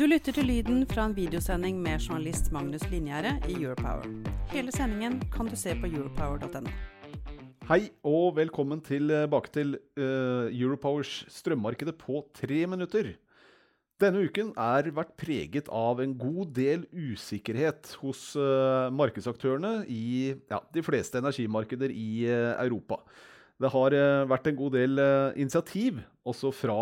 [0.00, 4.06] Du lytter til lyden fra en videosending med journalist Magnus Linjære i Europower.
[4.48, 6.70] Hele sendingen kan du se på europower.no.
[7.68, 13.10] Hei og velkommen tilbake til uh, Europowers strømmarkedet på tre minutter.
[14.00, 20.62] Denne uken er vært preget av en god del usikkerhet hos uh, markedsaktørene i ja,
[20.72, 23.02] de fleste energimarkeder i uh, Europa.
[23.60, 23.92] Det har
[24.24, 25.00] vært en god del
[25.36, 26.78] initiativ også fra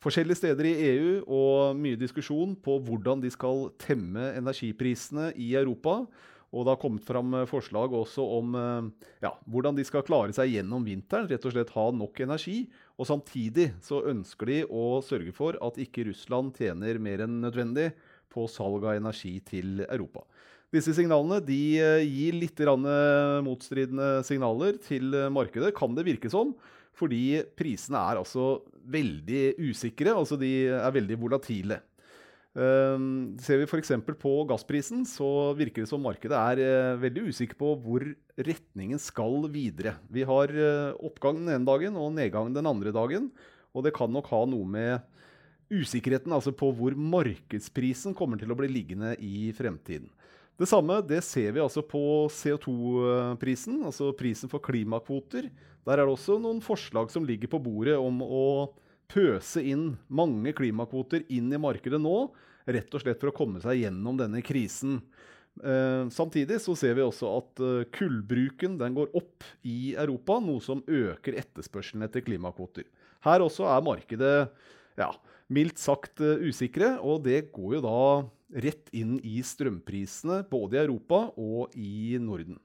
[0.00, 6.02] forskjellige steder i EU og mye diskusjon på hvordan de skal temme energiprisene i Europa.
[6.50, 8.86] Og det har kommet fram forslag også om eh,
[9.22, 11.28] ja, hvordan de skal klare seg gjennom vinteren.
[11.30, 12.64] Rett og slett ha nok energi.
[12.98, 17.92] Og samtidig så ønsker de å sørge for at ikke Russland tjener mer enn nødvendig
[18.30, 20.24] på salg av energi til Europa.
[20.70, 22.60] Disse signalene de eh, gir litt
[23.46, 26.54] motstridende signaler til markedet, kan det virke som.
[26.94, 28.60] Fordi prisene er altså
[28.90, 31.80] veldig usikre, altså de er veldig volatile.
[32.50, 33.92] Um, ser vi f.eks.
[34.18, 38.04] på gassprisen, så virker det som markedet er veldig usikker på hvor
[38.34, 39.94] retningen skal videre.
[40.10, 40.50] Vi har
[40.98, 43.30] oppgang den ene dagen og nedgang den andre dagen.
[43.70, 45.20] Og det kan nok ha noe med
[45.70, 50.10] usikkerheten altså på hvor markedsprisen kommer til å bli liggende i fremtiden.
[50.60, 55.48] Det samme det ser vi altså på CO2-prisen, altså prisen for klimakvoter.
[55.88, 58.44] Der er det også noen forslag som ligger på bordet om å
[59.10, 62.28] pøse inn mange klimakvoter inn i markedet nå,
[62.68, 64.98] rett og slett for å komme seg gjennom denne krisen.
[65.64, 67.62] Eh, samtidig så ser vi også at
[67.96, 72.84] kullbruken kullbruken går opp i Europa, noe som øker etterspørselen etter klimakvoter.
[73.24, 74.34] Her også er markedet
[75.00, 75.08] ja,
[75.48, 77.98] mildt sagt uh, usikre, og det går jo da
[78.50, 82.58] rett inn i strømprisene både i Europa og i Norden.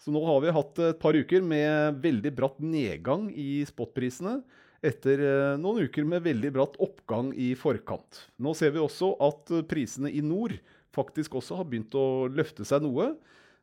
[0.00, 4.38] Så nå har vi hatt et par uker med veldig bratt nedgang i spotprisene
[4.80, 8.22] etter uh, noen uker med veldig bratt oppgang i forkant.
[8.40, 10.56] Nå ser vi også at uh, prisene i nord
[10.96, 13.12] faktisk også har begynt å løfte seg noe.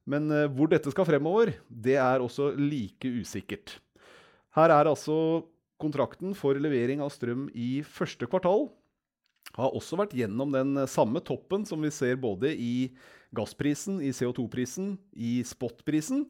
[0.07, 3.73] Men hvor dette skal fremover, det er også like usikkert.
[4.55, 5.17] Her er altså
[5.77, 8.69] Kontrakten for levering av strøm i første kvartal
[9.57, 12.91] har også vært gjennom den samme toppen som vi ser både i
[13.35, 16.25] gassprisen, i CO2-prisen, i spotprisen.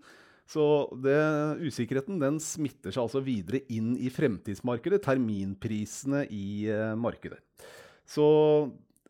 [0.47, 0.63] Så
[1.03, 1.17] det,
[1.59, 7.41] usikkerheten den smitter seg altså videre inn i fremtidsmarkedet, terminprisene i eh, markedet.
[8.07, 8.23] Så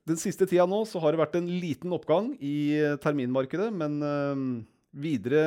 [0.10, 4.00] den siste tida nå så har det vært en liten oppgang i uh, terminmarkedet, men
[4.02, 4.44] eh,
[4.98, 5.44] videre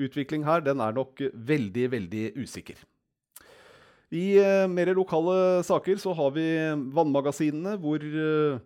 [0.00, 2.80] utvikling her den er nok veldig, veldig usikker.
[4.14, 6.46] I uh, mer lokale saker så har vi
[6.96, 8.60] vannmagasinene, hvor uh,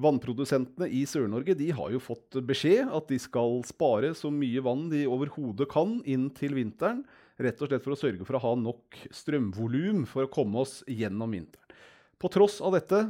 [0.00, 4.88] vannprodusentene i Sør-Norge de har jo fått beskjed at de skal spare så mye vann
[4.90, 7.04] de overhodet kan inn til vinteren.
[7.40, 10.80] Rett og slett for å sørge for å ha nok strømvolum for å komme oss
[10.90, 11.78] gjennom vinteren.
[12.20, 13.06] På tross av dette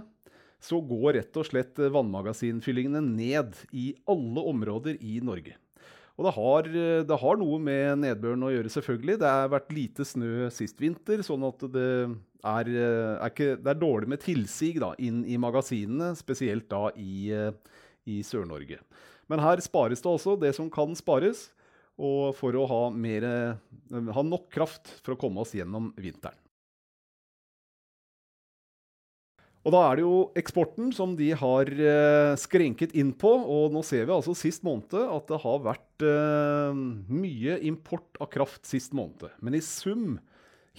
[0.62, 5.56] så går rett og slett vannmagasinfyllingene ned i alle områder i Norge.
[6.20, 6.66] Og det har,
[7.08, 9.14] det har, noe med nedbøren å gjøre, selvfølgelig.
[9.22, 11.86] Det har vært lite snø sist vinter, sånn at det
[12.44, 17.32] er, er, ikke, det er dårlig med tilsig da, inn i magasinene, spesielt da i,
[18.04, 18.82] i Sør-Norge.
[19.32, 21.46] Men her spares det altså det som kan spares,
[21.96, 23.24] og for å ha, mer,
[23.88, 26.36] ha nok kraft for å komme oss gjennom vinteren.
[29.60, 33.28] Og da er det jo eksporten som de har eh, skrenket inn på.
[33.28, 36.80] Og nå ser vi altså sist måned at det har vært eh,
[37.12, 39.28] mye import av kraft sist måned.
[39.44, 40.16] Men i sum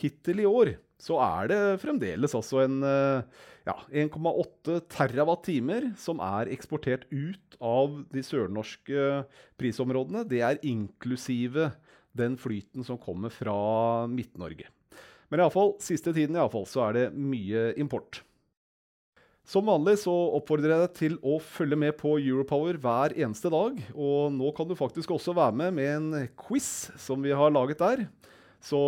[0.02, 6.50] hittil i år så er det fremdeles altså en eh, ja, 1,8 TWh som er
[6.54, 9.06] eksportert ut av de sørnorske
[9.62, 10.26] prisområdene.
[10.26, 11.70] Det er inklusive
[12.18, 14.74] den flyten som kommer fra Midt-Norge.
[15.32, 18.24] Men iallfall, siste tiden i alle fall, så er det mye import.
[19.52, 23.82] Som vanlig så oppfordrer jeg deg til å følge med på Europower hver eneste dag.
[23.92, 27.82] Og nå kan du faktisk også være med med en quiz som vi har laget
[27.82, 28.06] der.
[28.64, 28.80] Så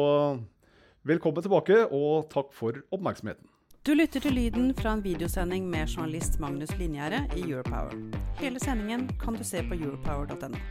[1.04, 3.44] velkommen tilbake, og takk for oppmerksomheten.
[3.84, 7.92] Du lytter til lyden fra en videosending med journalist Magnus Linjære i Europower.
[8.40, 10.64] Hele sendingen kan du se på europower.no.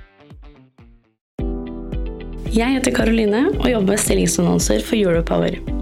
[2.49, 5.82] Jeg heter Karoline og jobber med stillingsannonser for Europower.